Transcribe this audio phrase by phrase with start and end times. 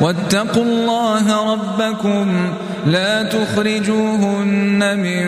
[0.00, 2.52] واتقوا الله ربكم
[2.86, 5.26] لا تخرجوهن من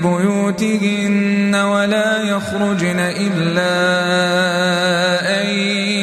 [0.00, 3.74] بيوتهن ولا يخرجن إلا
[5.40, 5.46] أن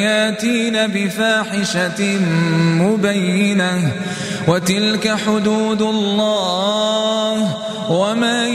[0.02, 2.18] ياتين بفاحشة
[2.80, 3.92] مبينة
[4.48, 8.46] وتلك حدود الله ومن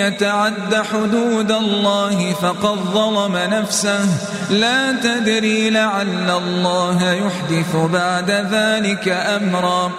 [0.00, 4.00] يتعد حدود الله فقد ظلم نفسه.
[4.50, 9.92] لا تدري لعل الله يحدث بعد ذلك أمرا.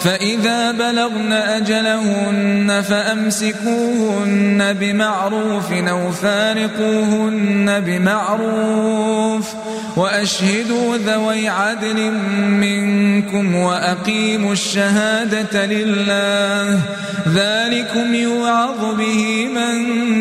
[0.00, 9.54] فإذا بلغن أجلهن فأمسكوهن بمعروف أو فارقوهن بمعروف
[9.96, 12.10] وأشهدوا ذوي عدل
[12.50, 16.80] منكم وأقيموا الشهادة لله
[17.28, 20.07] ذلكم يوعظ به من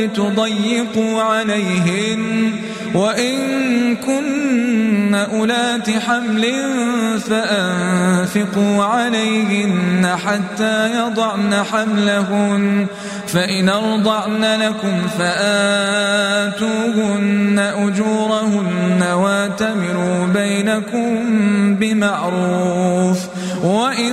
[0.00, 2.52] لتضيقوا عليهن
[2.94, 3.36] وإن
[3.96, 6.44] كن أولات حمل
[7.20, 12.86] فأنفقوا عليهن حتى يضعن حملهن
[13.26, 16.60] فإن أرضعن لكم فآتوهن
[17.58, 21.24] أجورهن واتمروا بينكم
[21.74, 23.18] بمعروف
[23.64, 24.12] وإن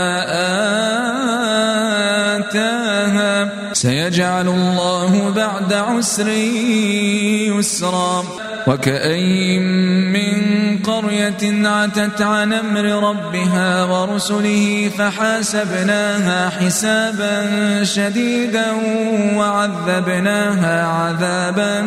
[3.81, 6.27] سيجعل الله بعد عسر
[7.57, 8.23] يسرا.
[8.67, 9.63] وكأين
[10.13, 10.33] من
[10.83, 17.49] قرية عتت عن أمر ربها ورسله فحاسبناها حسابا
[17.83, 18.71] شديدا
[19.35, 21.81] وعذبناها عذابا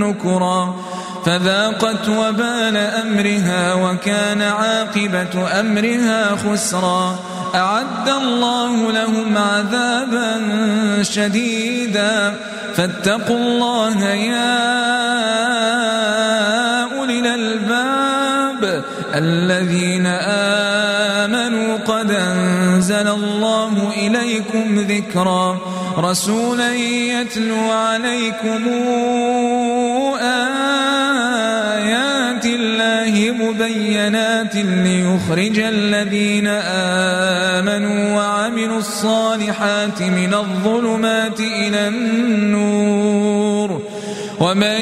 [0.00, 0.76] نكرا.
[1.26, 7.18] فذاقت وبال أمرها وكان عاقبة أمرها خسرا.
[7.54, 10.42] أعد الله لهم عذابا
[11.02, 12.34] شديدا.
[12.76, 14.60] فاتقوا الله يا
[16.98, 18.84] أولي الألباب
[19.14, 20.06] الذين
[21.16, 25.58] آمنوا قد أنزل الله إليكم ذكرا.
[25.98, 28.68] رسولا يتلو عليكم
[30.20, 31.09] آيات
[33.62, 36.46] الله مبينات ليخرج الذين
[37.56, 43.82] آمنوا وعملوا الصالحات من الظلمات إلى النور.
[44.40, 44.80] ومن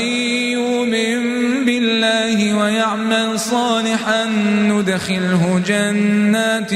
[0.55, 1.19] يؤمن
[1.65, 4.25] بالله ويعمل صالحا
[4.71, 6.71] ندخله جنات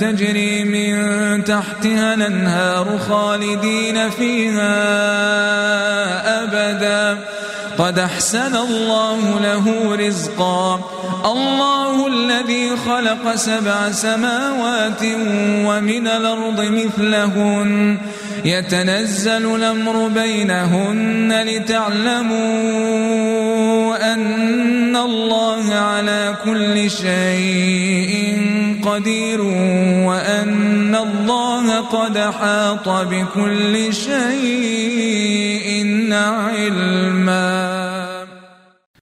[0.00, 4.74] تجري من تحتها الأنهار خالدين فيها
[6.44, 7.18] أبدا.
[7.78, 10.80] قد أحسن الله له رزقا.
[11.24, 15.02] الله الذي خلق سبع سماوات
[15.66, 17.98] ومن الأرض مثلهن.
[18.44, 22.36] يتنزل الأمر بينهن لتعلموا
[24.12, 28.15] أن الله على كل شيء
[28.86, 29.40] قدير
[30.06, 35.68] وأن الله قد حاط بكل شيء
[36.12, 37.85] علما.